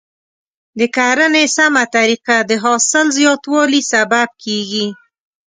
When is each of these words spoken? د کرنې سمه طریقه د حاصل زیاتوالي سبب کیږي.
د 0.79 0.81
کرنې 0.95 1.45
سمه 1.57 1.83
طریقه 1.95 2.37
د 2.49 2.51
حاصل 2.63 3.05
زیاتوالي 3.17 3.81
سبب 3.91 4.29
کیږي. 4.43 4.87